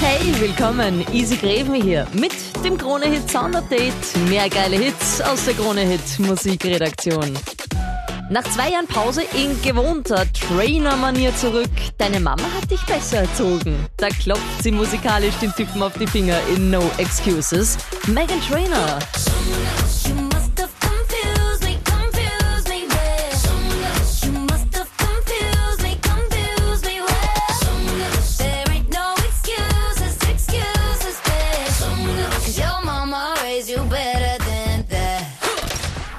Hey, 0.00 0.32
willkommen, 0.38 1.04
Easy 1.12 1.36
Greven 1.36 1.74
hier 1.74 2.06
mit 2.12 2.32
dem 2.64 2.78
Krone 2.78 3.06
Hit 3.06 3.28
Sound 3.28 3.56
Update. 3.56 3.92
Mehr 4.28 4.48
geile 4.48 4.76
Hits 4.76 5.20
aus 5.20 5.44
der 5.44 5.54
Krone 5.54 5.80
Hit 5.80 6.20
Musikredaktion. 6.20 7.36
Nach 8.30 8.44
zwei 8.44 8.70
Jahren 8.70 8.86
Pause 8.86 9.22
in 9.34 9.60
gewohnter 9.60 10.24
Trainer-Manier 10.32 11.34
zurück. 11.34 11.70
Deine 11.98 12.20
Mama 12.20 12.44
hat 12.44 12.70
dich 12.70 12.84
besser 12.86 13.22
erzogen. 13.22 13.74
Da 13.96 14.08
klopft 14.08 14.62
sie 14.62 14.70
musikalisch 14.70 15.34
den 15.42 15.52
Typen 15.52 15.82
auf 15.82 15.94
die 15.98 16.06
Finger 16.06 16.38
in 16.54 16.70
No 16.70 16.82
Excuses. 16.98 17.76
Megan 18.06 18.40
Trainer. 18.48 19.00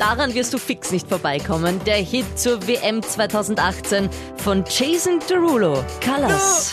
Daran 0.00 0.32
wirst 0.32 0.54
du 0.54 0.58
fix 0.58 0.92
nicht 0.92 1.06
vorbeikommen. 1.06 1.78
Der 1.84 1.96
Hit 1.96 2.38
zur 2.38 2.66
WM 2.66 3.02
2018 3.02 4.08
von 4.36 4.64
Jason 4.66 5.20
Derulo. 5.28 5.84
Colors. 6.02 6.72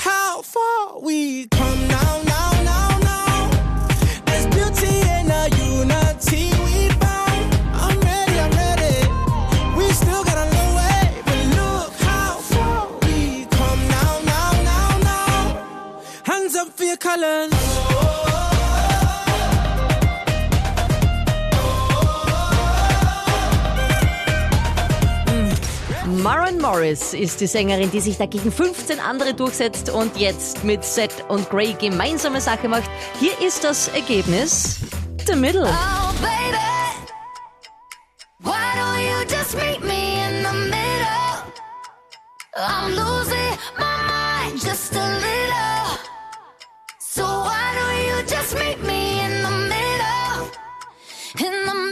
Look 17.20 18.07
Maren 26.28 26.60
Morris 26.60 27.14
ist 27.14 27.40
die 27.40 27.48
Sängerin, 27.48 27.90
die 27.90 28.02
sich 28.02 28.18
dagegen 28.18 28.52
15 28.52 29.00
andere 29.00 29.34
durchsetzt 29.34 29.90
und 29.90 30.18
jetzt 30.18 30.62
mit 30.66 30.84
Seth 30.84 31.24
und 31.30 31.50
Gray 31.50 31.72
gemeinsame 31.72 32.42
Sache 32.42 32.68
macht. 32.68 32.90
Hier 33.18 33.32
ist 33.40 33.64
das 33.64 33.88
Ergebnis. 33.88 34.82
The 35.26 35.38
Middle. 35.38 35.64
Oh, 35.64 36.12
baby. 36.20 36.58
Why 38.40 38.52
don't 38.76 39.00
you 39.00 39.26
just 39.34 39.56
meet 39.56 39.82
me 39.82 40.20
in 40.28 40.44
the 40.44 40.52
middle? 40.52 41.54
I'm 42.58 42.90
losing 42.90 43.58
my 43.80 43.96
mind 44.10 44.62
just 44.62 44.94
a 44.98 45.08
little. 45.08 45.98
So 47.00 47.24
why 47.24 47.72
don't 47.78 48.06
you 48.06 48.22
just 48.28 48.54
meet 48.54 48.84
me 48.84 49.22
in 49.24 49.44
the 49.44 49.52
middle? 49.70 50.50
In 51.40 51.66
the 51.68 51.87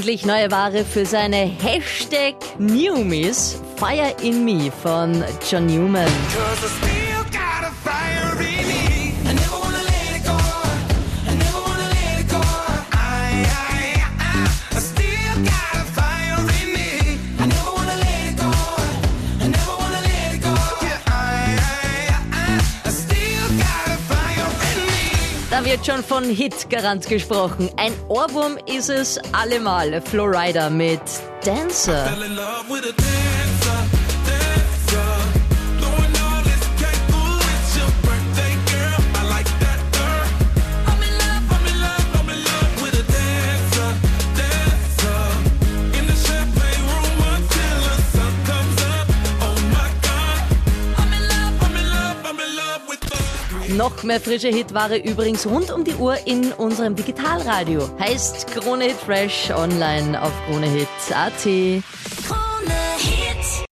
Endlich 0.00 0.24
neue 0.24 0.50
Ware 0.50 0.82
für 0.82 1.04
seine 1.04 1.36
Hashtag 1.36 2.34
Newmies. 2.58 3.60
Fire 3.76 4.14
in 4.22 4.46
Me 4.46 4.72
von 4.82 5.22
John 5.46 5.66
Newman. 5.66 6.08
Da 25.60 25.66
wird 25.66 25.84
schon 25.84 26.02
von 26.02 26.24
Hit-Garant 26.24 27.06
gesprochen. 27.06 27.68
Ein 27.76 27.92
Ohrwurm 28.08 28.56
ist 28.64 28.88
es 28.88 29.18
allemal. 29.32 30.00
Florida 30.00 30.70
mit 30.70 31.02
dancer. 31.44 32.06
Noch 53.68 54.02
mehr 54.02 54.20
frische 54.20 54.48
Hitware 54.48 54.98
übrigens 54.98 55.46
rund 55.46 55.70
um 55.70 55.84
die 55.84 55.94
Uhr 55.94 56.16
in 56.26 56.52
unserem 56.52 56.94
Digitalradio. 56.94 57.88
Heißt 57.98 58.46
Krone 58.48 58.84
Hit 58.84 58.96
Fresh 58.96 59.50
online 59.50 60.20
auf 60.20 60.32
kronehit.at. 60.46 61.46